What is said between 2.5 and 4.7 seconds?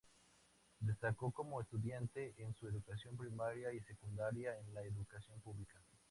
su educación primaria y secundaria